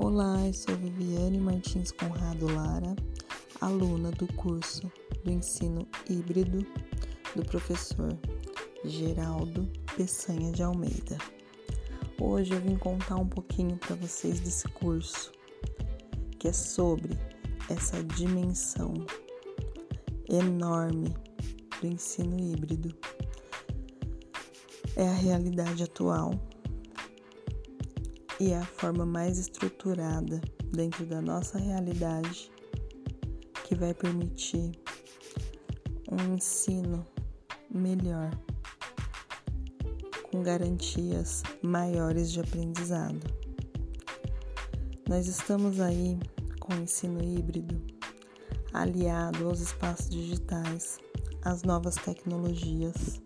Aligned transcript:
Olá, 0.00 0.46
eu 0.46 0.54
sou 0.54 0.76
Viviane 0.76 1.40
Martins 1.40 1.90
Conrado 1.90 2.46
Lara, 2.54 2.94
aluna 3.60 4.12
do 4.12 4.32
curso 4.34 4.92
do 5.24 5.30
ensino 5.32 5.88
híbrido 6.08 6.64
do 7.34 7.44
professor 7.44 8.16
Geraldo 8.84 9.68
Peçanha 9.96 10.52
de 10.52 10.62
Almeida. 10.62 11.18
Hoje 12.20 12.54
eu 12.54 12.60
vim 12.60 12.76
contar 12.76 13.16
um 13.16 13.26
pouquinho 13.26 13.76
para 13.76 13.96
vocês 13.96 14.38
desse 14.38 14.68
curso, 14.68 15.32
que 16.38 16.46
é 16.46 16.52
sobre 16.52 17.18
essa 17.68 18.00
dimensão 18.04 18.94
enorme 20.30 21.12
do 21.80 21.88
ensino 21.88 22.38
híbrido. 22.38 22.96
É 24.94 25.08
a 25.08 25.14
realidade 25.14 25.82
atual 25.82 26.30
e 28.40 28.52
é 28.52 28.58
a 28.58 28.64
forma 28.64 29.04
mais 29.04 29.38
estruturada 29.38 30.40
dentro 30.72 31.04
da 31.06 31.20
nossa 31.20 31.58
realidade 31.58 32.50
que 33.64 33.74
vai 33.74 33.92
permitir 33.92 34.72
um 36.10 36.34
ensino 36.34 37.06
melhor, 37.70 38.30
com 40.30 40.42
garantias 40.42 41.42
maiores 41.62 42.30
de 42.30 42.40
aprendizado. 42.40 43.20
Nós 45.08 45.26
estamos 45.26 45.80
aí 45.80 46.18
com 46.60 46.74
o 46.74 46.82
ensino 46.82 47.22
híbrido 47.22 47.80
aliado 48.72 49.46
aos 49.46 49.60
espaços 49.60 50.08
digitais, 50.08 50.98
às 51.42 51.62
novas 51.62 51.96
tecnologias 51.96 53.20